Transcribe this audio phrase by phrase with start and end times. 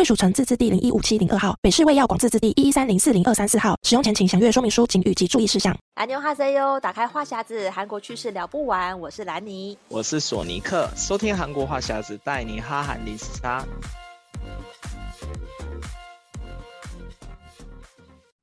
[0.00, 3.76] 贵属城自治地零一五七零二号，北市卫药广自治地一一三零四零二三四号。
[3.82, 5.76] 使用前请详阅说明书、警语及注意事项。
[5.92, 8.98] 安妞哈塞哟，打开话匣子，韩国趣事聊不完。
[8.98, 13.62] 我是兰尼，我是索尼克，收听韩国话匣子，带你哈韩零时差。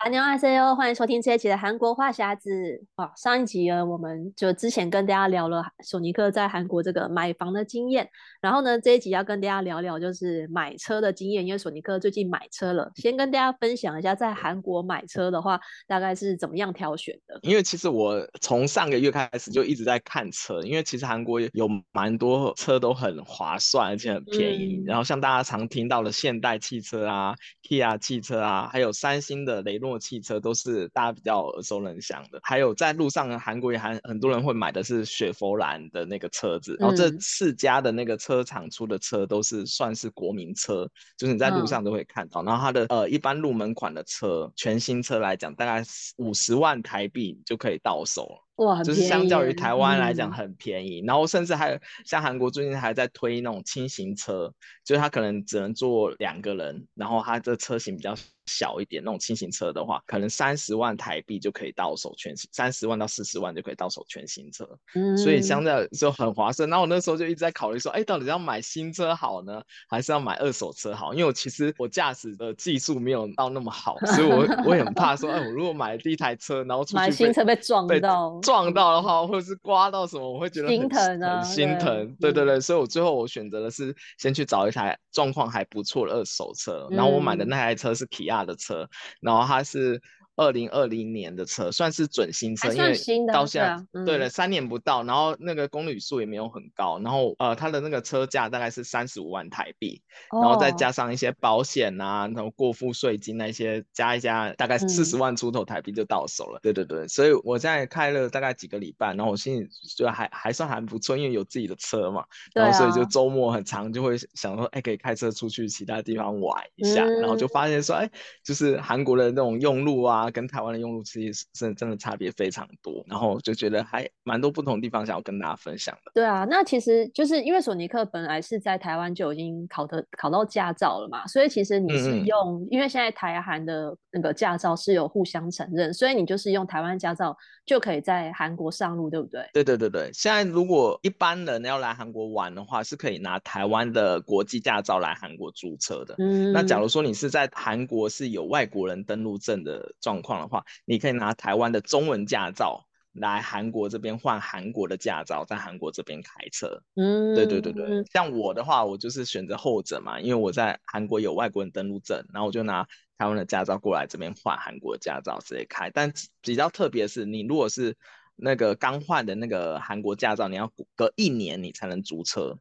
[0.08, 0.24] 大家
[0.64, 2.50] 好，欢迎收听这一期的韩国话匣子。
[2.96, 17.38] 哇，上一集呢，我们就之前跟大家聊了索尼克在韩国这个买房的经验，然后呢，这一集要跟大家聊聊就是买车的经验，因为索尼克最近买车了，先跟大家分享一下在韩国买车的话，大概是怎么样挑选的。
[17.42, 24.78] 因为其实我从上个月开始就一直在看车，因为其实韩国有蛮多车都很划算，而且很便宜。
[24.78, 29.97] 嗯、然后像大家常听到的现代汽车啊、Kia 汽车啊，还有三星的雷诺。
[29.98, 42.44] 汽车都是大家比较耳熟能详的，还有在路上，韩国也还很多人会买的是雪佛兰的那个车子，然后这四家的那个车厂出的车都是算是国民车，就是你在路上都会看到。
[42.44, 45.84] 然后它的呃一般入门款的车，全新车来讲，大概
[46.18, 48.47] 五十万台币就可以到手了。
[48.58, 54.52] 哇，就是相较于台湾来讲很便宜，然后甚至还有像韩国最近还在推那种轻型车，
[54.84, 58.16] 就是它可能只能坐两个人，然后它这车型比较
[58.48, 66.68] 小一点，那种轻型车的话，可能三十万台币就可以到手全新，三十万到四十万就可以到手全新车，嗯，所以相对就很划算。
[66.68, 71.14] 然后我那时候就一直在考虑说，哎，到底要买新车好呢，还是要买二手车好？
[71.14, 78.40] 因为我其实我驾驶的技术没有到那么好，所以我我也很怕说，哎，我如果买了第一台车，然后出去买新车被撞到。
[78.48, 82.16] 撞到的话， 或者是刮到什么，我会觉得心疼啊，很心疼。
[82.18, 88.88] 对对对，所以我最后我选择的是先去找一台状况还不错的二手车，然后我买的那台车是起亚的车，
[89.20, 90.02] 然后它是。
[90.38, 92.94] 二零二零年的车算是准新车，因为
[93.34, 100.00] 到现在对，了三年不到，然后那个公里数也没有很高，然后呃它的那个车价大概是三十五万台币，
[100.30, 106.60] 哦、然后再加上一些保险啊，然后过户税金那些加一加，大概四十万出头台币就到手了。
[106.60, 109.68] 嗯、对对对，所以我现在开了大概几个礼拜，然后我心里
[109.98, 112.24] 就还还算还不错，因为有自己的车嘛，
[112.54, 118.08] 然后所以就周末很长就会想说，哎，可以开车出去其他地方玩一下，嗯、然后就发现说，哎，
[118.44, 120.27] 就是韩国的那种用路啊。
[120.32, 126.12] 跟台湾的用路其实真真的差别非常多，然后就觉得还蛮多不同的地方想要跟大家分享的。
[126.14, 139.48] 对啊，那其实就是因为索尼克本来是在台湾就已经考的考到驾照了嘛，所以其实你是用，嗯、因为现在台韩的那个驾照是有互相承认，所以你就是用台湾驾照就可以在韩国上路，对不对？
[139.54, 146.16] 对对对对，现在如果一般人要来韩国玩的话，是可以拿台湾的国际驾照来韩国注册的。
[146.18, 156.82] 嗯，那假如说你是在韩国是有外国人登录证的状况的话，你可以拿台湾的中文驾照来韩国这边换韩国的驾照，在韩国这边开车。
[156.96, 162.88] 嗯，对对对对，像我的话，我就是选择后者嘛，因为我在韩国有外国人登录证，然后我就拿
[163.18, 165.90] 台湾的驾照过来这边换韩国的驾照直接开。
[165.90, 167.96] 但比较特别的是，你如果是
[168.36, 172.58] 那个刚换的那个韩国驾照，你要隔一年你才能租车，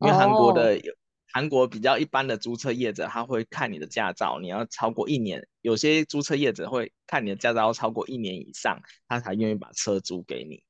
[0.00, 0.92] 因为韩国的有。
[1.34, 5.48] 韩国比较一般的租车业者，他会看你的驾照，你要超过一年。
[5.62, 10.62] 有些租车业者会看你的驾照要超过一年以上，他才愿意把车租给你。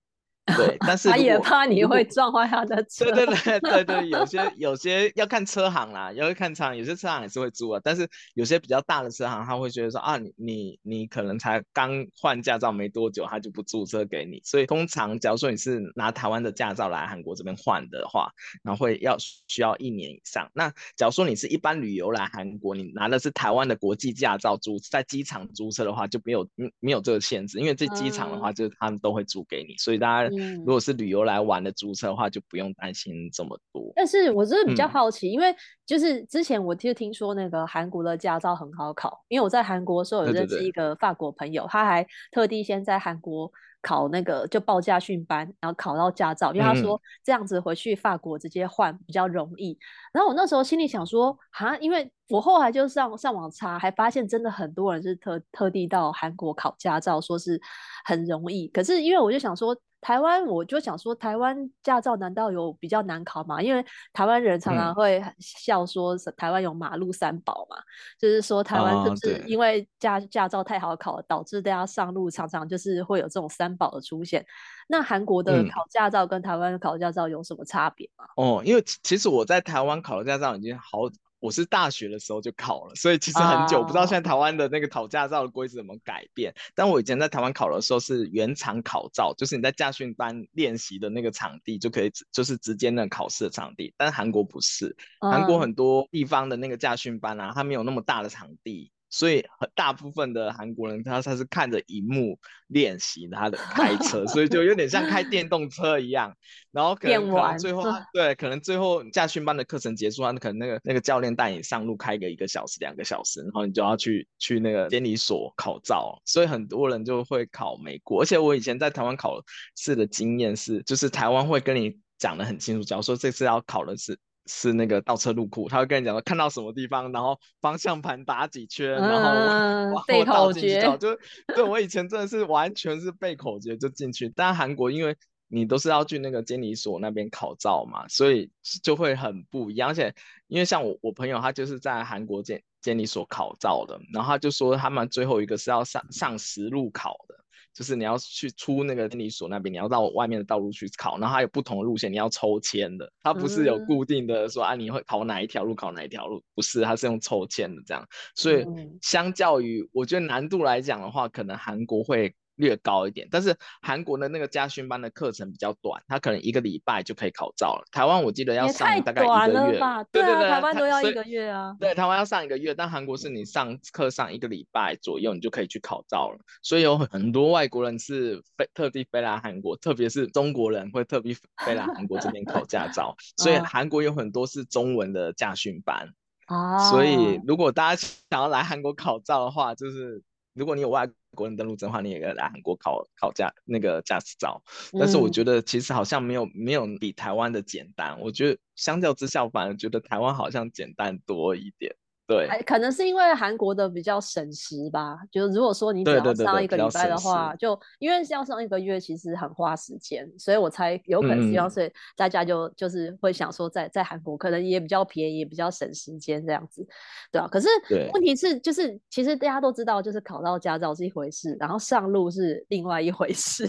[0.59, 3.11] 对，但是他也怕你会撞坏他的车。
[3.11, 7.81] 对对对对对，有些有些要看车行啦，要看车行，有些车行也是会租啊。
[7.83, 14.43] 但是有些比较大的车行，他会觉得说啊，你你你可能才刚换驾照没多久，他就不租车给你。
[14.45, 18.31] 所以通常，假如说你是拿台湾的驾照来韩国这边换的话，
[18.63, 19.17] 然后会要
[19.49, 20.51] 需要一年以上。
[20.53, 26.47] 那假如说你是一般旅游来韩国，你拿的是台湾的国际驾照租在机场租车的话，就没有
[26.81, 30.34] 没有这个限制，因为这机场的话，就是他们都会租给你，所以大家。
[30.39, 33.93] 嗯、如果是旅游来玩的租车的话，就不用担心这么多。
[33.97, 35.55] 但是我真的比较好奇，嗯、因为
[35.87, 43.51] 就是之前我就听说那个韩国的驾照很好考，因为我在韩国的时候有认识一个法国朋友，对对对，他还特地先在韩国
[43.81, 49.73] 考那个就报驾训班，然后考到驾照，因为他说这样子回去法国直接换比较容易。
[49.73, 49.79] 嗯、
[50.15, 57.61] 然后我那时候心里想说，哈，因为我后来就上上网查，还发现真的很多人是特特地到韩国考驾照，说是
[58.05, 58.67] 很容易。
[58.69, 59.77] 可是因为我就想说。
[60.05, 63.63] 台湾我就想说，台湾驾照难道有比较难考吗？
[63.63, 74.45] 因为台湾人常常会笑说，台湾有马路三宝嘛，嗯、就是说台湾就是因为驾驾照太好考，导致大家上路常常就是会有这种三宝的出现。
[74.89, 78.27] 那韩国的考驾照跟台湾考驾照有什么差别吗？
[78.37, 81.09] 哦，因为其实我在台湾考的驾照已经好。
[81.45, 86.51] 我是大学的时候就考了，所以其实很久，不知道现在台湾的那个考驾照的规则怎么改变。
[86.51, 86.63] Oh.
[86.75, 93.93] 但我以前在台湾考的时候是原厂考照，就是你在驾训班练习的那个场地就可以，就是直接那个考试的场地。
[93.99, 98.91] 但是韩国不是，韩国很多地方的那个驾训班啊，它没有那么大的场地。
[99.15, 106.37] 所以很大部分的韩国人他他是看着荧幕练习他的开车，所以就有点像开 电动车一样。
[106.73, 116.21] 然后可能，可能最后对，可能最后驾训班的课程结束，他可能那个那个教练带你上路开个一个小时两个小时，然后你就要去去那个监理所考照。
[116.25, 119.41] 所以很多人就会考美国，而且我以前在台湾考
[119.77, 124.19] 试的经验是，就是台湾会跟你讲得很清楚，假如说这次要考的是。
[124.47, 130.81] 是那个倒车入库，他会跟你讲说看到什么地方，然后方向盘打几圈，嗯、然后往后倒进去。
[130.99, 131.19] 就
[131.55, 134.29] 对，我以前真的是完全是背口诀就进去。
[134.35, 135.17] 但韩国因为
[135.49, 138.51] 你都是要去那个监理所那边考照嘛，所以
[138.83, 139.89] 就会很不一样。
[139.89, 140.15] 而且
[140.49, 147.44] 因为像我我朋友他就是在韩国监监理所考照的，然后他就说他们最后一个是要上上实路考的。
[147.75, 158.65] 就是你要去出那个监理所那边，你要到外面的道路去考，然后它有不同的路线，你要抽签的，它不是有固定的说、嗯、啊，你会考哪一条路考哪一条路，不是，它是用抽签的这样，所以
[159.03, 162.35] 相较于我觉得难度来讲的话，可能韩国会。
[162.57, 167.85] 略高一点，但是韩国的那个家训班的课程比较短，他可能一个礼拜就可以考照了。
[167.91, 169.79] 台湾我记得要上大概一个月，
[170.13, 171.75] 对对对，台湾都要一个月啊。
[171.81, 176.39] 对，台湾要上一个月，但韩国是你上课上一个礼拜左右，你就可以去考照了。
[176.63, 181.35] 所以有很多外国人是飞特地飞来韩国，特别是中国人会特地
[181.65, 183.17] 飞来韩国这边考驾照。
[183.37, 186.09] 所以韩国有很多是中文的驾训班
[186.47, 186.91] 啊。
[186.91, 190.23] 所以如果大家想要来韩国考照的话，就是
[190.55, 194.63] 如果你有外国人登录证的话，你也可以来韩国考考驾那个驾驶照，
[194.99, 201.95] 但是我觉得其实好像没有没有比台湾的简单，我觉得相较之下，我反而觉得台湾好像简单多一点。
[202.27, 205.19] 对，可能是因为韩国的比较省时吧。
[205.31, 216.87] 就是如果说你只要上一个礼拜的话，就因为要上一个月，其实很花时间，所以我才有可能希望是大家就、嗯、就是会想说在，在在韩国可能也比较便宜，也比较省时间这样子，
[217.31, 217.47] 对啊。
[217.47, 217.69] 可是
[218.13, 223.67] 问题是，就是其实大家都知道，就是考到驾照是一回事，然后上路是另外一回事。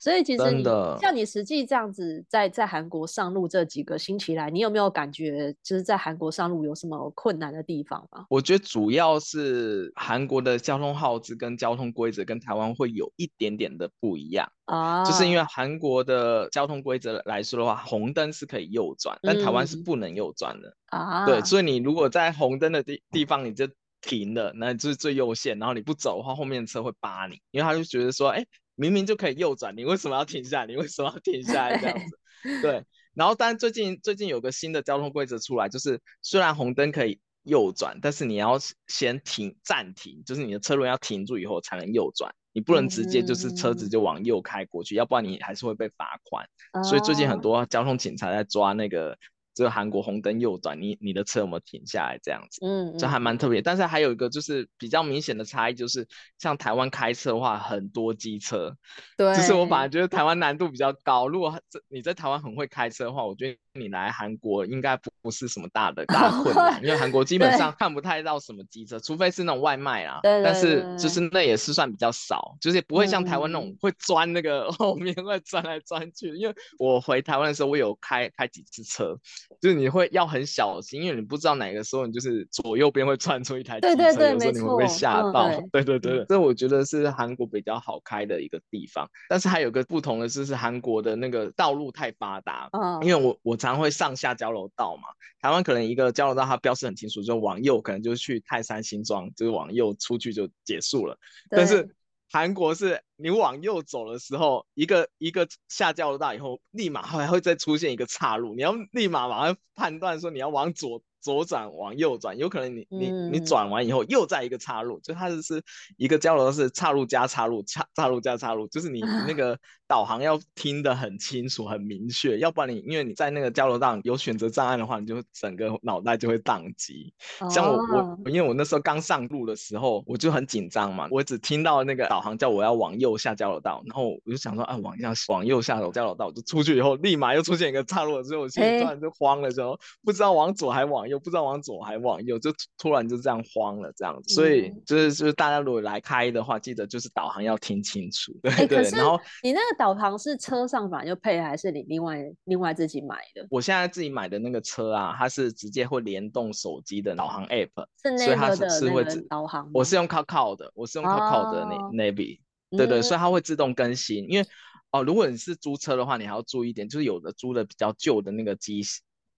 [0.00, 0.64] 所以其实你
[1.00, 7.97] 像你实际这样子在在韩国上路这几个星期来，你有没有感觉就是在韩国上路有什么困难的地方？
[8.28, 21.26] 我觉得主要是韩国的交通号志跟交通规则跟台湾会有一点点的不一样啊，就是因为韩国的交通规则来说的话，红灯是可以右转，但台湾是不能右转的啊。
[21.26, 23.68] 对，所以你如果在红灯的地地方你就
[24.00, 30.66] 停了，那就是最右线，然后你不走的话，后面的车会扒你，因为他就觉得说，哎，明明就可以右转，你为什么要停下来？
[30.66, 32.18] 你为什么要停下来这样子？
[32.62, 32.84] 对，
[33.14, 37.20] 然后但最近最近有个新的交通规则出来，就是虽然红灯可以。
[37.48, 46.46] 右转，但是你要先停暂停，就是你的车轮要停住以后才能右转，你不能直接就是车子就往右开过去，嗯、要不然你还是会被罚款。
[46.74, 46.82] 哦。
[46.84, 49.18] 所以最近很多交通警察在抓那个。
[49.58, 52.16] 这个韩国红灯右转，你你的车有没有停下来？
[52.22, 53.60] 这样子，嗯，这还蛮特别。
[53.60, 56.06] 但是还有一个就是比较明显的差异，就是
[56.38, 58.72] 像台湾开车的话，很多机车，
[59.16, 61.26] 对，就是我反而觉得台湾难度比较高。
[61.26, 70.20] 如果你在台湾很会开车的话，我觉得你来韩国应该不不是什么大的大困难，因为韩国基本上看不太到什么机车，除非是那种外卖啊。
[70.22, 76.28] 对，但是就是那也是算比较少，就是不会像台湾那种会钻那个 后面会钻来钻去。
[76.36, 79.18] 因为我回台湾的时候，我有开开几次车。
[79.60, 85.48] 就是你会要很小心，因为你不知道哪个时候你就是左右边会窜出一台机车，有时候你会被吓到。
[85.72, 89.08] 对对对，这我觉得是韩国比较好开的一个地方。
[89.28, 92.68] 但是还有个不同的就是韩国的那个道路太发达，
[93.02, 95.08] 因为我我常会上下交流道嘛，
[95.40, 101.16] 台湾可能一个交流道它标示很清楚，就往右可能就是去泰山新庄，就是往右出去就结束了，
[101.50, 101.88] 但是。
[102.30, 115.62] 韩国是你往右走的时候，一个一个下交流道以后，立马还会再出现一个岔路，你要立马马上判断说你要往左左转往右转，有可能你你你转完以后又在一个岔路，就它就是
[115.96, 119.58] 一个交流道是岔路加岔路，岔岔路加岔路，就是你那个
[119.88, 127.12] 导航要听得很清楚、很明确，要不然你因为你在那个交流道有选择障碍的话，你就整个脑袋就会宕机。
[127.50, 144.34] 像我我因为我那时候刚上路的时候，我就很紧张嘛，我只听到那个导航叫我要往右下交流道，然后我就想说啊，往下往右下走交流道，我就出去以后立马又出现一个岔路，所以我心里突然就慌了，之后不知道往左还往右，不知道往左还往右，就突然就这样慌了这样子。
[144.34, 148.32] 所以就是就是大家如果来开的话，记得就是导航要听清楚。
[148.42, 148.82] 对对。
[148.90, 153.46] 然后你那个导航是车上本来就配，还是你另外另外自己买的？
[153.50, 159.70] 我现在自己买的那个车啊，它是直接会联动手机的导航 app，是那个的是会导航。
[159.72, 164.46] 我是用 Kakao 的，我是用 Kakao 的那 Navi，对对，所以它会自动更新，因为。
[164.90, 168.82] 哦，如果你是租车的话，你还要注意一点，就是有的租的比较旧的那个机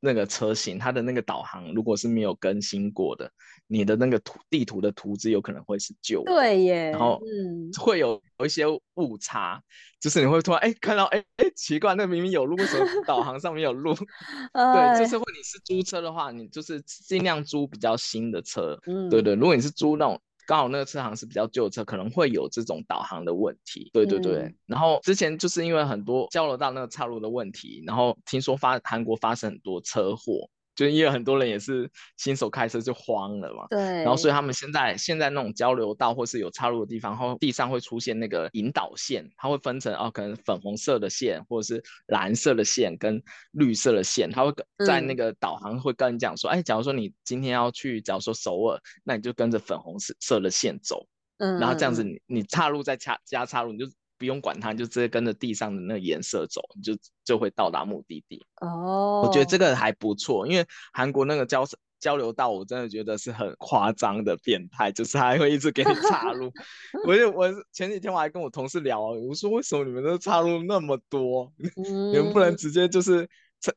[0.00, 3.30] 那个车型，它的那个导航如果是没有更新过的，
[3.66, 6.32] 你的那个图地图的图纸有可能会是旧的。
[6.32, 6.90] 对耶。
[6.90, 8.64] 然后嗯会有有一些
[8.94, 9.62] 误差，
[10.00, 13.94] 就是你会突然哎看到哎哎奇怪，那明明有路，为什么导航上没有路？
[14.52, 18.78] 对，就是会你是租车的话，你就是尽量租比较新的车。
[18.86, 20.20] 嗯，对对，如果你是租那种。
[20.50, 23.88] 刚好那个车行是比较旧的车，可能会有这种导航的问题。
[23.92, 30.50] 对对对，嗯、然后之前就是因为很多交流道那个岔路的问题，然后听说发韩国发生很多车祸。
[30.80, 44.54] 就因为很多人也是新手开车就慌了嘛，对，然后所以他们现在现在那种交流道或是有岔路的地方，然后地上会出现那个引导线，它会分成哦，可能粉红色的线或者是蓝色的线跟绿色的线，它会
[44.86, 51.06] 在那个导航会跟你讲说，嗯、哎，假如说你今天要去，假如说首尔，那你就跟着粉红色色的线走，
[51.40, 53.84] 嗯，然后这样子你你岔路再加加岔路，你就。
[54.20, 58.44] 不用管它，就直接跟着地上的那个颜色走，你就就会到达目的地。
[58.60, 61.64] 哦，我觉得这个还不错，因为韩国那个交
[61.98, 66.52] 交流道，我真的觉得是很夸张的变态，就是还会一直给你岔路。
[67.08, 71.50] 我就我前几天我还跟我同事聊，我说为什么你们都岔路那么多？
[71.58, 73.26] 嗯、 你们不能直接就是。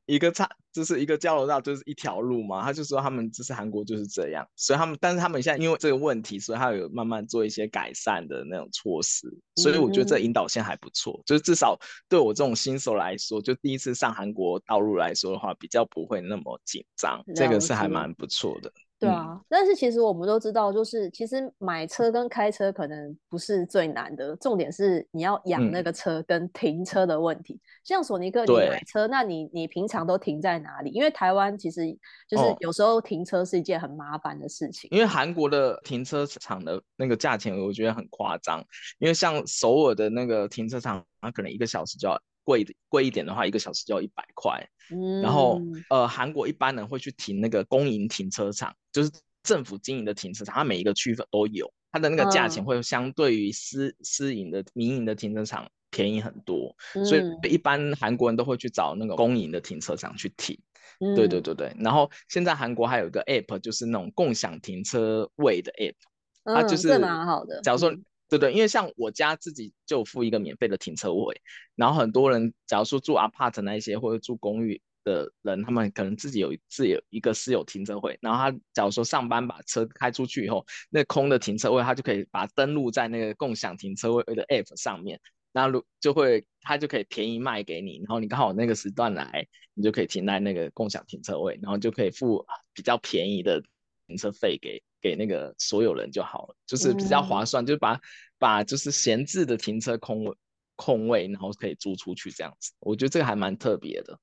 [0.05, 2.63] 一个差就是一个交流道，就是一条路嘛。
[2.63, 9.27] 他就说他们就是韩国就是这样，所以他们但是他们现在因为这个问题，所以他有慢慢做一些改善的那种措施。
[9.55, 11.77] 所以我觉得这引导线还不错，嗯、就是至少
[12.09, 17.23] 对我这种新手来说，就第一次上韩国道路来说的话，比较不会那么紧张。
[17.35, 18.71] 这个是还蛮不错的。
[19.03, 27.53] 对啊，但是其实我们都知道，就是其实买车跟开车可能不是最难的，重点是你要养那个车跟停车的问题。
[27.53, 30.89] 嗯、像索尼克，你买车，那你你平常都停在哪里？
[30.91, 31.85] 因为台湾其实
[32.27, 34.87] 就是有时候停车是一件很麻烦的事情。
[34.87, 38.63] 哦、因为韩国的停车场的那个价钱，我觉得很夸张。
[38.99, 42.19] 因为像首尔的那个停车场，它可能一个小时就要。
[42.43, 44.67] 贵贵一点的话，一个小时就要一百块。
[44.91, 49.09] 嗯，然后呃，韩国一般人会去停那个公营停车场，就是
[49.43, 60.59] 政府经营的停车场，它每一个区分都有，它的那个价钱会相对于私、嗯、私营的民营的停车场便宜很多，嗯、所以一般韩国人都会去找那个公营的停车场去停。
[60.99, 65.95] 嗯、对对对对，然后现在韩国还有一个 app，就是那种共享停车位的 app，
[66.43, 67.61] 它就是蛮、嗯、好的。
[67.61, 67.93] 假如说。
[68.37, 71.39] 对对，因为像我家自己就付一个免费的停车位，
[71.75, 85.19] 然后很多人，假如说住 apart 那一些或者住公寓的人，他们可能自己有自有一个私有停车位，然后他假如说上班把车开出去以后，那空的停车位他就可以把它登录在那个共享停车位的 app 上面，
[85.51, 93.61] 那如就会他就可以便宜卖给你，然后你刚好那个时段来，你就可以停在那个共享停车位，然后就可以付比较便宜的
[94.07, 94.81] 停车费给。
[95.03, 97.99] 给那个所有人就好了，就是比较划算，嗯、就是把
[98.39, 100.33] 把就是闲置的停车空位
[100.77, 102.71] 空位，然后可以租出去这样子。
[102.79, 104.17] 我觉得这个还蛮特别的。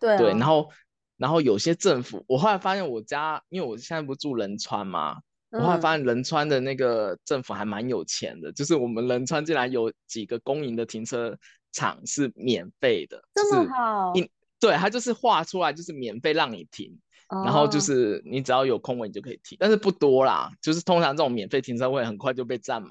[0.00, 0.68] 对、啊、对，然后
[1.16, 11.38] 然后有些政府，我后来发现我家，因为我现在不住仁川嘛，嗯、我后来发现仁川的那个政府还蛮有钱的，就是我们仁川竟然有几个公营的停车
[11.70, 14.12] 场是免费的，这么好？
[14.58, 16.98] 对，它就是画出来就是免费让你停。
[17.28, 22.90] 然后就是你只要有空位，你就可以停，但是不多啦，就是通常这种免费停车位很快就被占满。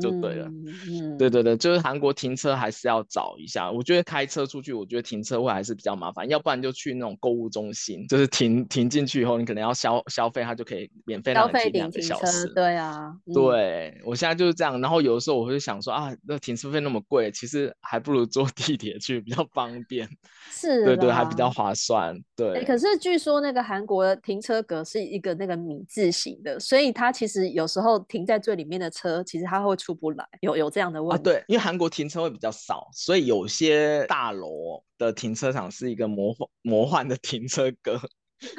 [0.00, 3.70] 就对了，嗯嗯、对对对，就是韩国停车还是要找一下。
[3.70, 12.46] 我觉得开车出去，我觉得停车位还是比较麻烦，要不然就去那种购物中心，就是停停进去以后，你可能要消消费，它就可以免费让你停两个小时。
[12.54, 14.80] 对啊，嗯、对我现在就是这样。
[14.80, 20.08] 然后有的时候我会想说啊，那停车费那么贵，其实还不如坐 地铁去比较方便。
[20.50, 22.18] 是，对对，还比较划算。
[22.34, 29.76] 对、欸，可是据说那个韩国的停车格是一个那个米字形的，所以它其实有时候停在最里面的车，其实它会。
[29.82, 31.22] 出不来，有有这样的问题啊？
[31.22, 38.00] 对，因为韩国停车位比较少，所以有些大楼的停车场是一个魔幻魔幻的停车格，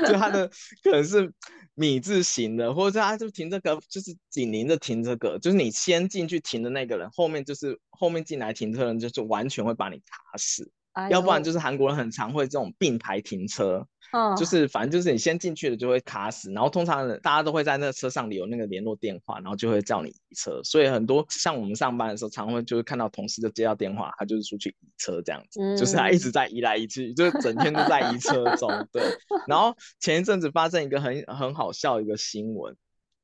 [0.06, 0.48] 就它的
[0.84, 1.34] 可能是
[1.76, 10.70] 米字形的，或者是它就停车格就是紧邻着停车格，就是你先进去停的那个人，后面就是后面进来停车人，就是完全会把你卡死。
[10.92, 13.88] 哎、要不然就是韩国人很常会这种并排停车。
[14.14, 20.62] 嗯，就是反正就是你先进去了就会卡死，然后通常大家都会在那个车上留那个联络电话，然后就会叫你移车。
[20.64, 28.70] 所以很多像我们上班的时候，常会就是看到同事就接到电话，他就是出去移车这样子，嗯、就是他一直在移来移去，就是整天都在移车中。
[28.92, 29.02] 对。
[29.50, 32.76] 然后前一阵子发生一个很很好笑的一个新闻，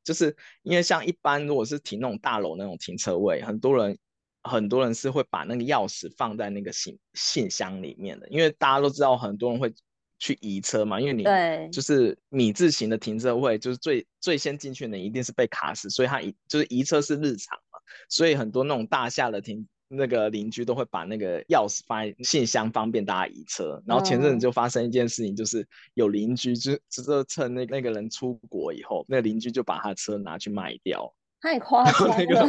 [0.03, 3.95] 就是因为像一般如果是停那种大楼那种停车位，很多人
[4.41, 9.71] 很多人是会把那个钥匙放在那个信信箱里面的，因为大家都知道很多人会。
[10.19, 11.23] 去移车嘛，因为你
[11.71, 23.81] 就是米字形的停车位，就是最最先进去的一定是被卡死，所以它移就是移车是日常嘛，所以很多那种大厦的停那个邻居都会把那个钥匙放在信箱，方便大家移车。
[23.87, 31.11] 然后前阵子就发生一件事情，就是有邻居就就趁那那个人出国以后，那个邻居就把他的车拿去卖掉。
[31.41, 32.15] 太夸张了！
[32.17, 32.47] 那个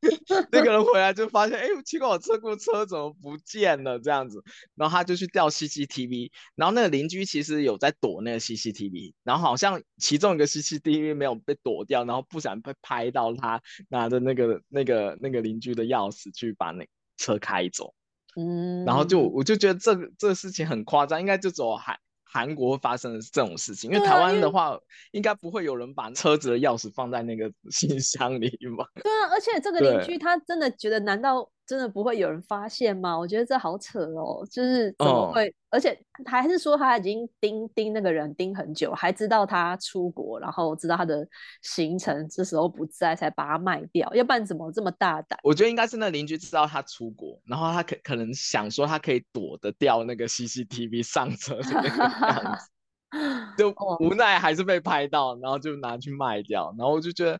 [0.50, 3.98] 那个人回来就发现， 哎，奇怪，我车库车怎么不见了？
[3.98, 4.42] 这样子，
[4.74, 17.94] 然后他就去调 CCTV，然后那个邻居其实有在躲那个 CCTV，然后好像其中一个 CCTV 没有被躲掉，然后不想被拍到他拿着那个那个那个邻居的钥匙去把那车开走。
[18.36, 21.98] 嗯，然后就我就觉得这个这个事情很夸张，应该就走海。
[22.32, 24.78] 韩国发生的这种事情，因为台湾的话，
[25.10, 28.86] 应该不会有人把车子的钥匙放在那个 信箱里吧？
[29.02, 33.16] 对啊，而且这个邻居他真的觉得，难道真的不会有人发现吗？
[33.16, 35.48] 我觉得这好扯哦，就是怎么会？
[35.48, 35.96] 哦、而且
[36.26, 41.24] 还是说他已经盯盯那个人盯很久，还知道他出国，然后知道他的
[41.62, 44.12] 行程，这时候不在，才把他卖掉。
[44.16, 45.38] 要不然怎么这么大胆？
[45.44, 51.88] 我觉得应该是那邻居知道他出国，然后他可可能想说他可以躲得掉那个 CCTV 上车的那个
[52.26, 52.68] 样子，
[53.56, 56.74] 就无奈还是被拍到，然后就拿去卖掉。
[56.76, 57.38] 然后我就觉得。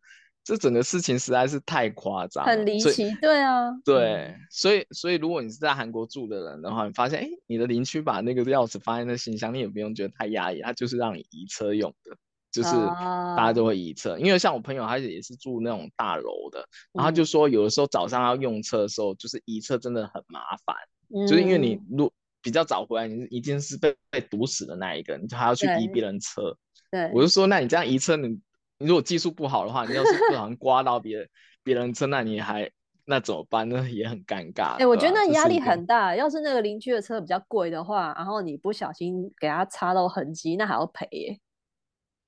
[0.50, 12.16] 这整个事情实在是太夸张，很离奇，对啊，对，所以所以如果你是在韩国住的人的话，你发现哎，你的邻居把那个钥匙放在那信箱，你也不用觉得太压抑，他就是让你移车用的，
[12.50, 20.75] 就是大家都会移车，啊、因为像我朋友他也是住那种大楼的，然后就说有的时候早上要用车的时候，就是移车真的很麻烦，
[21.14, 22.11] 嗯、就是因为你如
[22.42, 26.57] 比较早回来，你一定是被被堵死的那一个，你就还要去移别人车，
[26.90, 27.12] 对，对。
[27.14, 28.37] 我就说那你这样移车你。
[28.81, 31.29] 你如果技术不好的话，你要是不小心刮到别人
[31.63, 32.69] 别人车，那你还
[33.05, 33.69] 那怎么办？
[33.69, 34.73] 那也很尴尬。
[34.73, 36.16] 哎、欸，我觉得那压力很大。
[36.16, 41.38] 要是那个邻居的车比较贵的话，然后你不小心给他擦到痕迹，那还要赔耶。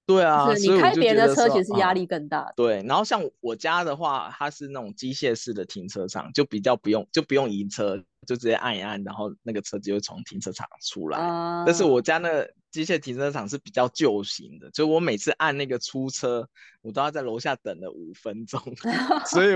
[0.04, 2.52] 对啊，你开别人的车其实压力更大，啊。
[2.54, 11.18] 对，然后像我家的话，它是那种机械式的停车场，就比较不用就不用移车，就直接按一按，然后那个车就会从停车场出来。
[11.18, 16.48] 啊、但是我家那个机械停车场是比较旧型的，就我每次按那个出车，
[16.80, 18.60] 我都要在楼下等了五分钟。
[19.30, 19.52] 所以，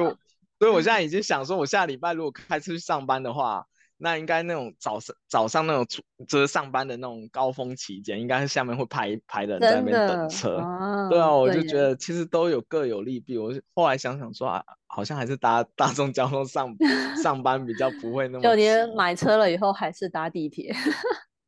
[0.61, 3.67] 所以我现在已经想说，我下礼拜如果开车去上班的话。
[3.99, 10.59] 那应该那种早上早上那种出就是上班的那种高峰期间，应该是下面会排排的人在那边等车。
[10.59, 13.39] 啊对啊，我就觉得其实都有各有利弊。
[13.39, 16.77] 我后来想想说啊，好像还是搭大众交通上
[17.23, 18.43] 上班比较不会那么。
[18.43, 20.77] 就你买车了以后还是搭地铁。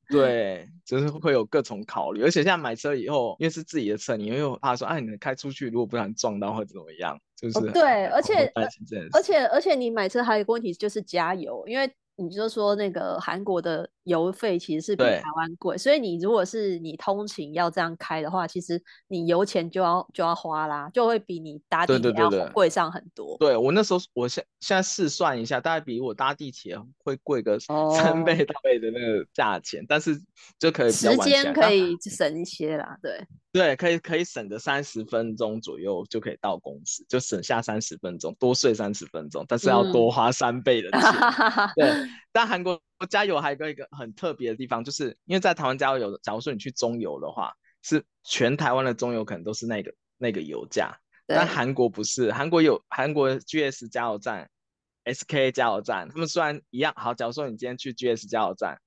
[0.08, 8.50] 对，就是会有各种考虑，而且现在买车以后，因为是自己的车，你又怕说，哎，你开出去如果不小心撞到或者怎么样，就是、哦、对，而且
[9.12, 11.90] 而且而且你买车还有一个问题就是加油，因为。
[12.20, 23.36] 你就说那个韩国的油费其实是比台湾贵，所以你如果是你通勤要这样开的话，其实你油钱就要就要花啦，就会比你搭地铁要贵上很多。
[23.38, 30.20] 对，我那时候我现现在试算一下，大概比我搭地铁会贵个三倍大倍的那个价钱，哦、但是
[30.58, 33.24] 就可以时间可以省一些啦，对。
[33.50, 41.00] 对，可以可以省个三十分钟左右就可以到公司，就省下三十分钟，多睡三十分钟，但是要多花三倍的钱。
[41.00, 54.50] 嗯、 对，但韩国加油还有一个一个很特别的地方，就是因为在台湾加油，假如说你去中油的话，是全台湾的中油可能都是那个那个油价，但韩国不是，韩国有韩国 GS 加油站、
[55.04, 58.80] SK 加油站，他们虽然一样，好，假如说你今天去 GS 加油站。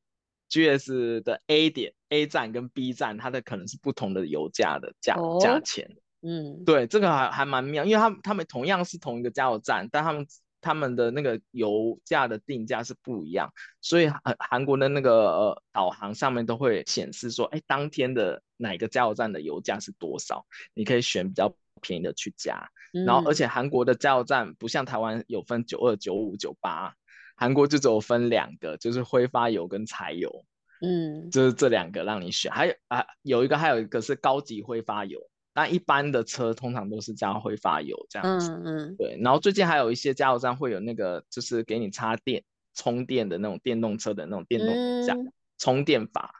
[0.53, 5.89] GS 的 A 点 A 站跟 B 站，它的可能是不同的油价的价价、哦、钱。
[6.21, 10.27] 嗯，对，这个还还蛮妙，因为他们他们同样是同一个加油站，但他们
[10.61, 22.69] 他们的那个油价的定价是不一样，所以韩韩国的那个呃导航上面都会显示说，哎，当天的哪个加油站的油价是多少，你可以选比较便宜的去加。
[22.93, 26.93] 嗯、然后，而且韩国的加油站不像台湾有分九二、九五、九八。
[27.37, 30.45] 韩国就只有分两个，就是挥发油跟柴油，
[30.79, 35.19] 嗯，就是这两个让你选，还有啊，有一个还有一个是高级挥发油，
[35.53, 39.17] 但一般的车通常都是加挥发油这样子，嗯嗯，对。
[39.21, 44.69] 然后最近还有一些加油站会有那个，就是给你插电充电的那种电动车的那种电动
[45.05, 46.31] 加、嗯、充电法，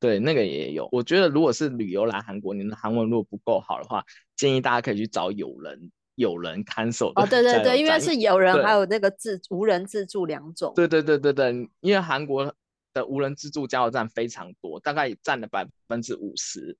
[0.00, 0.88] 对，那个也有。
[0.92, 4.04] 我觉得如果是旅游来韩国，你的韩文如果不够好的话，
[4.36, 7.22] 建议大家可以去找有人有人看守的。
[7.22, 10.72] 哦，对对对，因为是有人还有那个自无人自助两种。
[10.74, 12.54] 对对对对对，因为韩国。
[12.94, 16.74] 的无人自助加油站非常多，大概占了百分之五十，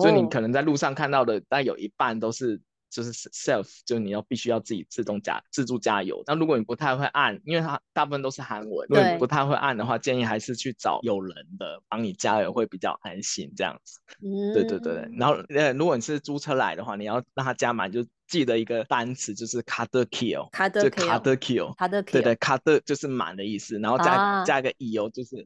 [0.00, 6.22] 所以你可能在路上看到的，但有一半都是就是 self，就是你要必须要自己自动加自助加油。
[6.26, 13.98] 那如果你不太会按，因为它大部分都是韩文，如果你不太会按的话，建议还是去找有人的帮你加油会比较安心这样子。
[14.22, 15.08] 嗯，对对对。
[15.16, 25.44] 然后呃，如果你是租车来的话，你要让他加满，就记得一个单词就是 kadekill kadekill 就 kadekill 对对 kade 就是满的意思，然后加、啊、加一个 e o 就是。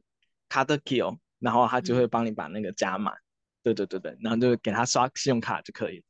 [0.49, 3.19] kadekill，然后他就会帮你把那个加满，嗯、
[3.73, 6.03] 对对对对，然后就给他刷信用卡就可以，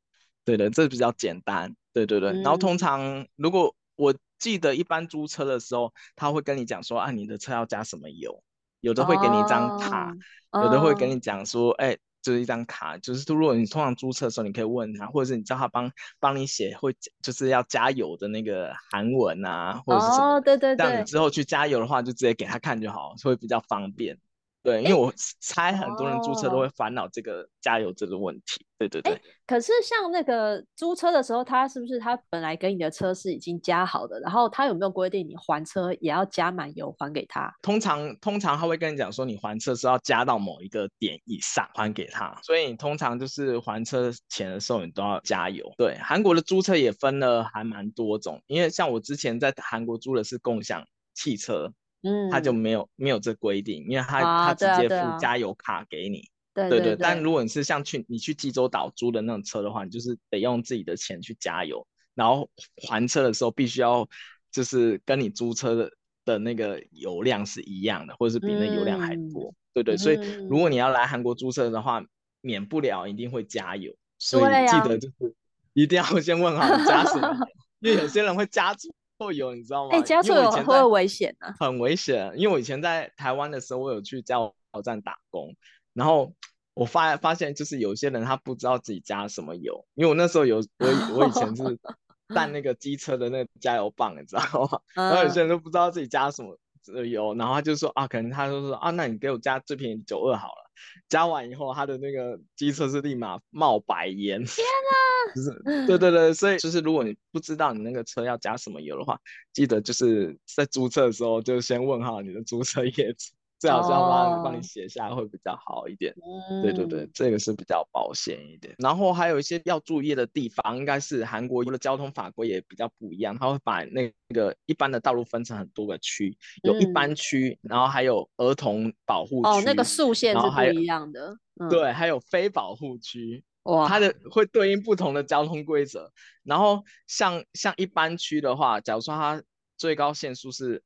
[0.45, 2.29] 对的，这比较简单，对对对。
[2.31, 8.43] 嗯、然后通常如果我记得一般租车的时候，他会跟你讲说啊，你的车要加什么油，
[8.81, 10.13] 有的会给你一张卡，
[10.51, 24.19] 哦、有的会跟你讲说，哎、哦，就是一张卡，就是如果你通常租车的时候，你可以问他，或者是你叫他帮帮你写，会就是要加油的那个韩文啊，或者是什么，哦、对对对，这样你之后去加油的话，就直接给他看就好，会比较方便。
[24.67, 28.65] 对，因为我猜很多人租车都会烦恼这个加油这个问题。
[28.65, 29.17] 哦、对对对。
[29.45, 34.19] 可是像那个租车的时候，他是不是他本来给你的车是已经加好的？
[34.19, 37.49] 然后他有没有规定你还车也要加满油还给他？
[37.61, 42.37] 通常通常他会跟你讲说，你还车是要加到某一个点以上还给他。
[42.43, 45.65] 所以你通常就是还车钱的时候，你都要加油。
[45.77, 51.71] 对，韩国的租车也分了还蛮多种，因为像我之前在韩国租的是共享汽车。
[52.07, 56.95] 嗯，他就没有没有这规定，因为他、啊、他直接付加油卡给你，对、啊、对、啊、对。
[56.95, 62.49] 但如果你是像去你去济州岛租的那种车的话，你就是得用自己的钱去加油，然后
[62.87, 64.07] 还车的时候必须要
[64.51, 65.91] 就是跟你租车的
[66.23, 69.97] 的那个油量是一样的，或者是比那油量还多，嗯、对对。
[69.97, 70.15] 所以
[70.49, 72.01] 如果你要来韩国租车的话，
[72.41, 75.35] 免不了一定会加油，所以记得就是
[75.73, 77.35] 一定要先问好你加什么，
[77.79, 78.93] 因为有些人会加错。
[79.17, 79.89] 会有，你知道吗？
[79.93, 81.53] 哎、欸，加错油会不会危险呢？
[81.59, 84.53] 很危险，因为我以前在台湾的时候，我有去加油
[84.83, 85.55] 站打工，
[85.93, 86.33] 然后
[86.73, 91.63] 我发发现，就是有些人他不知道自己加什么油，因为我那时候有我我以前是
[92.35, 94.79] 带那个机车的那个加油棒，你知道吗？
[94.95, 96.57] 然后有些人都不知道自己加什么
[97.05, 100.66] 油，然后他就说啊，可能他就说啊，那你给我加最便宜九二好了。
[101.09, 104.43] 加完以后，他的那个机车是立马冒白烟。
[104.43, 104.95] 天 啊！
[105.35, 109.19] 就是对对对，所以就是如果你不知道你那个车要加什么油的话，
[109.53, 113.33] 记得就是在租车的时候就先问好你的租车业主。
[113.59, 118.75] 最好是要帮帮你写下来会比较好一点，哦、对对对，这个是比较保险一点。
[118.77, 136.11] 然后还有一些要注意的地方，应该是韩国的交通法规也比较不一样，他会把那个一般的道路分成很多个区，有一般区，嗯、然后还有儿童保护区，哦，那个速限是不一样的，嗯、对，还有非保护区，哇，它的会对应不同的交通规则。
[136.43, 139.41] 然后像像一般区的话，假如说它
[139.77, 140.83] 最高限速是。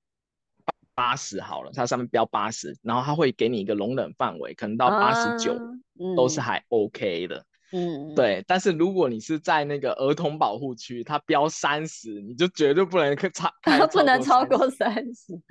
[0.93, 5.58] 八十好了，它上面标八十，然后它会给你一个容忍范围，可能到八十九
[6.15, 7.45] 都是还 OK 的。
[7.73, 8.43] 嗯，对。
[8.45, 13.49] 但是如果你是在那个儿童保护区，它标三十，你就绝对不能 超，
[13.91, 15.41] 不能超过三十。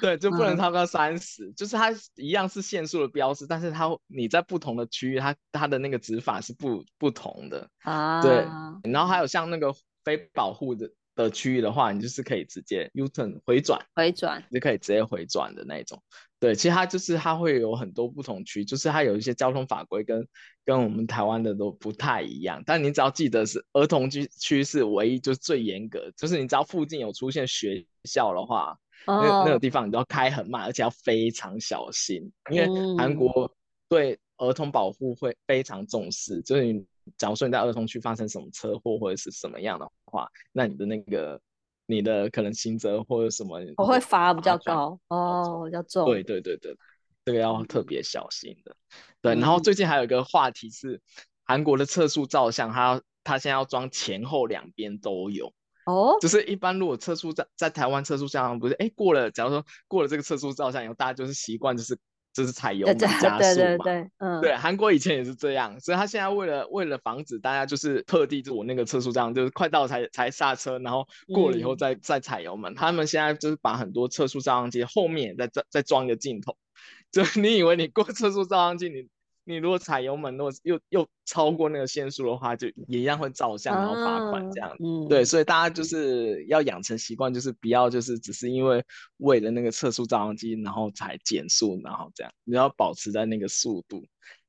[0.00, 8.20] 对，就不能超过三十，嗯，就是它一样是限速的标识，但是它你在不同的区域，它它的那个执法是不不同的啊。
[8.20, 8.46] 对，
[8.92, 9.72] 然后还有像那个
[10.04, 10.90] 非保护的。
[11.14, 16.02] 的区域的话，你就是可以直接 U-turn 回转，回转就可以直接回转的那种。
[16.40, 20.26] 对，其实它就是它会有很多不同区，就是它有一些交通法规跟
[20.64, 22.62] 跟我们台湾的都不太一样。
[22.66, 33.54] 但你只要记得是儿童区区是唯一就是最严格，就是你只要附近有出现学校的话，那那个地方你都要开很慢，而且要非常小心，因为韩国
[33.88, 36.84] 对儿童保护会非常重视，就是你。
[37.18, 41.40] 假如说你在儿童区发生什么车祸或者是什么样的话，那你的那个
[41.86, 46.04] 你的可能刑责或者什么，我会罚比较高哦，比较重。
[46.06, 46.76] 对对对对，
[47.24, 48.76] 这个要特别小心的。
[49.20, 51.00] 对，然后最近还有一个话题是，
[51.44, 55.52] 韩国的测速照相，它要它现在要装前后两边都有
[55.86, 56.16] 哦。
[56.20, 61.98] 就是一般如果测速在在台湾测速照相不是，哎过了，假如说过了这个测速照相以后，大家就是习惯就是。
[62.32, 72.74] 就是踩油门 加速嘛，对对对，嗯，对，韩国以前也是这样，所以他现在为了为了防止大家就是特地就我那个测速这样，就是快到才才刹车，然后过了以后再、嗯、再踩油门。
[72.74, 76.56] 他们现在就是把很多测速照相机后面再再再装一个镜头，
[77.12, 79.06] 就你以为你过测速照相机，你
[79.44, 84.70] 你如果踩油门，如果又又超过那个限速的话，就也一样会照相，然后罚款这样。
[84.70, 88.84] 啊、嗯，对，所以大家就是要养成习惯，就是不要就是只是因为
[89.18, 94.04] 为了那个测速照相机，然后才减速，然后这样，你要保持在那个速度。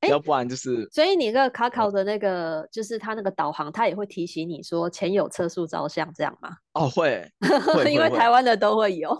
[0.08, 6.50] 要不然就是，所以你那个 Kakao 的那个，就是它那个导航，它也会提醒你说前有测速照相这样吗？
[6.74, 7.26] 哦，会，
[7.90, 9.18] 因为台湾的都会有。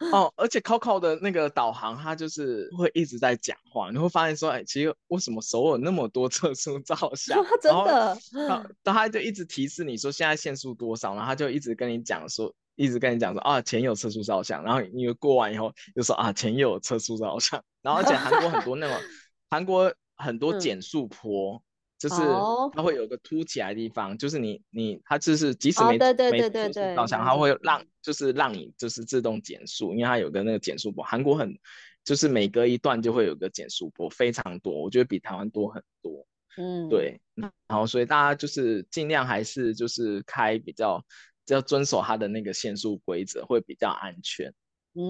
[0.12, 7.44] 哦，而且 Kakao 的那个导航，它就是会一直在讲话，你会发现说，哎，其实为什么首尔那么多测速照相？
[7.60, 18.96] 真的，然后他就一直提示你说现在限速多少，然后他就一直跟你讲说，一直跟你讲说啊，前有测速照相，然后你过完以后就说啊，前有测速照相， 然后而且韩国很多那种
[19.50, 19.92] 韩国。
[20.20, 21.62] 很多减速坡，嗯、
[21.98, 22.16] 就是
[22.72, 31.02] 它会有个凸起来的地方，哦、就是你你它就是即使没、哦、对对对对对没照相，它会让就是让你就是自动减速，因为它有个那个减速波。
[31.04, 31.58] 韩国很
[32.04, 36.26] 就是每隔一段就会有个减速波，非常多，我觉得比台湾多很多。
[36.56, 41.04] 嗯，对，然后所以大家就是尽量还是就是开比较
[41.48, 44.52] 要遵守它的那个限速规则，会比较安全。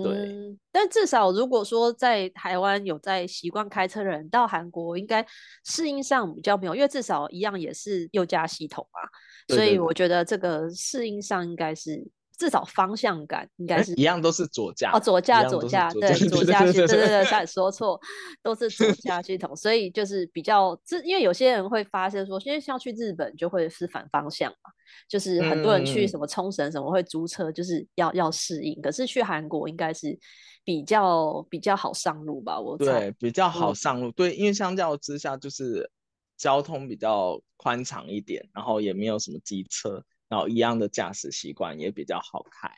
[0.02, 5.24] 对，嗯，但至少如果说在台湾有在习惯开车的人，到韩国应该
[5.64, 9.00] 适应上比较没有，因为至少一样也是右驾系统嘛，
[9.46, 12.06] 对对对，所以我觉得这个适应上应该是。
[12.38, 18.00] 至少方向感应该是一样，都是左驾哦，左驾左驾对左驾系统，对对对，差点说错，
[18.42, 24.70] 都是左驾系统，所以就是比较这，因为有些人会发现说，因为像去日本就会是反方向嘛，
[25.08, 30.16] 就是很多人去什么冲绳什么会租车，就是要要适应，可是去韩国应该是
[30.62, 35.90] 比较比较好上路吧，我猜对比较好上路，对，因为相较之下就是
[36.36, 40.00] 交通比较宽敞一点，然后也没有什么机车。
[40.28, 42.68] 然后一样的驾驶习惯也比较好开，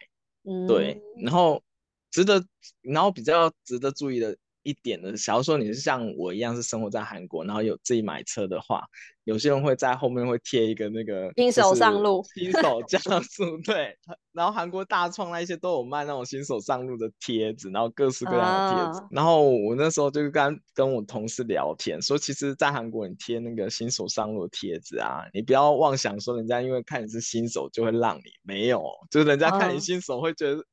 [0.45, 1.63] 嗯，对，然后
[2.11, 2.45] 值得，
[2.83, 8.83] 然后比较值得注意的一点的，假如说你是像我一样是生活在韩国，然后有自己买车的话，
[9.25, 13.97] 有些人会在后面会贴一个那个新手上路，新手加速，对，
[14.33, 30.59] 然后韩国大创那一些都有卖那种新手上路的贴纸，然后各式各样的贴纸，啊、然后我那时候就跟跟我同事聊天，说其实，在韩国你贴那个新手上路的贴纸啊，你不要妄想说人家因为看你是新手就会让你，没有，就是人家看你新手会觉得。
[30.59, 30.65] 啊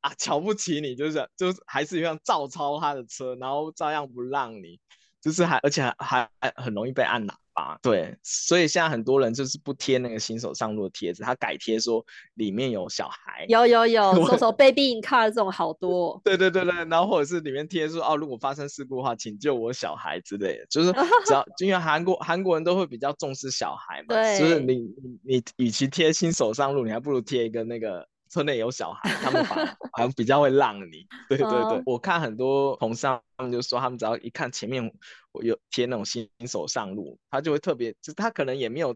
[0.00, 4.78] 啊，瞧不起你，就是就是还是一样照抄他的车，然后照样不让你，
[5.20, 7.78] 就是还而且还还还很容易被按喇叭。
[7.82, 12.04] 对，所以现在很多人就是不贴那个新手上路的贴纸，他改贴说
[12.34, 13.46] 里面有小孩。
[13.48, 16.20] 有有有，说说 baby in car 这种好多。
[16.22, 20.92] 对对对对，然后或者是里面贴说哦，如果发生事故的话，请救我小孩之类的，就是
[21.26, 28.06] 只要因为韩国韩国人都会比较重视小孩嘛，对，所以你你你与其贴新手上路，你还不如贴一个那个。
[28.36, 31.06] 车内有小孩，他们反而好像比较会让你。
[31.26, 34.92] 对对对，哦、我看很多同事他们就说，他们只要一看前面
[35.32, 38.94] 我有贴那种新手上路，他就会特别，就是他可能也没有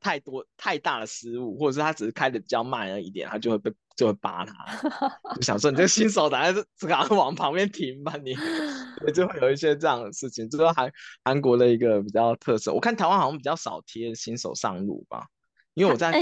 [0.00, 8.34] 太多太大的失误，或者是他只是开的比较慢而已点，他就会被就会扒他，就想说你这个新手，还是赶快往旁边停吧你，
[9.06, 10.90] 你就会有一些这样的事情，这是韩
[11.24, 12.72] 韩国的一个比较特色。
[12.72, 15.26] 我看台湾好像比较少贴新手上路吧。
[15.74, 16.20] 因为我在哎，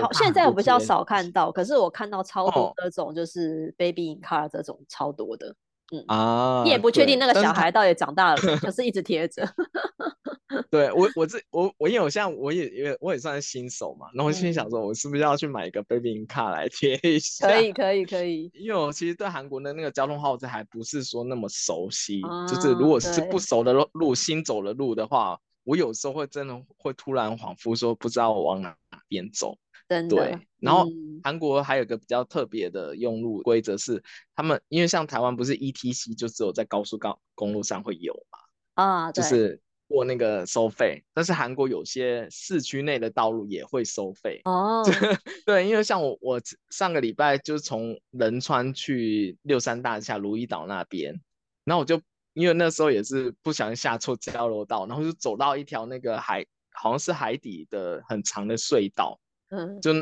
[0.00, 5.54] 好，现在我比较少看到，可是我看到超多这种，就是 baby in car 这种超多的，
[5.92, 9.48] 嗯啊，你也不确定那个小孩到底长大了没， 可是一直贴着。
[10.68, 17.48] 对我，我这我我因为我现在我也因为我也算是新手嘛，然后我心里想说，我是不是要去买一个 baby in car 来贴一下？
[17.48, 25.38] 可以可以可以，因为我其实对韩国的那个交通号志还不是说那么熟悉，就是如果是不熟的路，新走的路的话。
[25.64, 28.76] 我有时候会真的会突然恍惚，说不知道我往哪
[29.08, 29.56] 边走。
[29.88, 30.16] 真的。
[30.16, 30.86] 对，然后
[31.22, 34.02] 韩国还有一个比较特别的用路规则是，
[34.34, 38.38] 他们因为像台湾不是 ETC 就只有在高速高公路上会有嘛？
[38.82, 41.02] 啊，就是过那个收费。
[41.12, 44.40] 但是韩国有些市区内的道路也会收费。
[44.44, 44.84] 哦。
[45.44, 51.20] 对，因为像我我上个礼拜就是从仁川去六三大厦如意岛那边，
[51.64, 52.00] 然后我就。
[52.40, 59.92] 因为那时候也是不小心下错交流道，然后就走到一条那个海，好像是海底的很长的隧道，嗯，就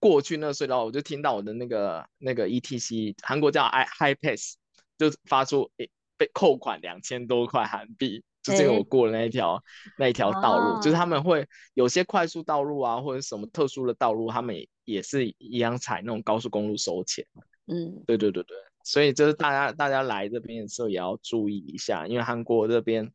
[0.00, 4.56] 过去那隧道，我就听到我的那个那个 ETC，韩国叫 I High Pass，
[4.96, 9.62] 就发出诶被扣款两千多块韩币，就是因为我过了那一条、欸、
[9.98, 17.26] 那一条道路，就是他们会有些快速道路啊或者什么特殊的道路，他们也是一样采那种高速公路收钱，
[17.66, 18.56] 嗯，对对对对。
[18.88, 23.12] 所以就是大家大家来这边的时候也要注意一下，因为韩国这边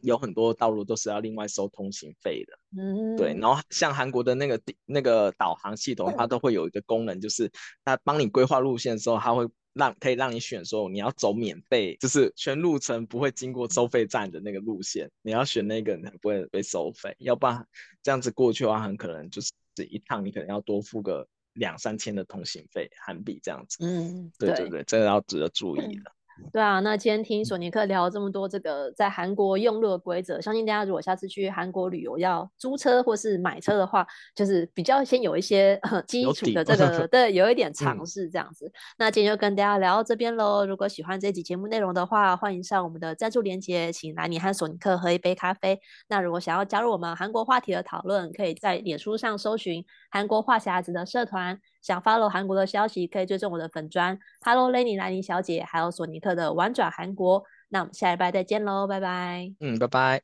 [0.00, 2.58] 有很多道路都是要另外收通行费的。
[2.82, 3.36] 嗯，对。
[3.38, 7.50] 然后像韩国的那个那个导航系统，它都会有一个功能，就是
[7.84, 17.14] 它帮你规划路线的时候，它会让可以让你选说你要走免费，就是全路程不会经过收费站的那个路线，你要选那个，你才不会被收费。
[17.18, 17.62] 要不然
[18.02, 19.52] 这样子过去的话，很可能就是
[19.90, 23.78] 一趟你可能要多付个两三千的通行费韩币这样子。
[23.80, 26.13] 嗯，对对对，这个要值得注意的。
[26.52, 38.66] 对啊，那今天听索尼克聊了这么多这个在韩国用路的规则，相信大家如果下次去韩国旅游要租车或是买车的话，就是比较先有一些 基础的这个， 对，有一点尝试这样子。
[38.66, 40.66] 嗯、那今天就跟大家聊到这边喽。
[40.66, 45.80] 如果喜欢这集节目内容的话，欢迎上我们的赞助链接，请来你和索尼克喝一杯咖啡。
[46.08, 51.60] 那如果想要加入我们韩国话题的讨论，可以在脸书上搜寻韩国话匣子的社团。
[51.84, 57.44] 想 follow 韩国的消息，可以追踪我的粉砖，Hello Lenny 兰妮小姐，还有索尼特的玩转韩国。
[57.68, 59.52] 那我们下礼拜再见喽，拜拜。
[59.60, 60.22] 嗯，拜拜。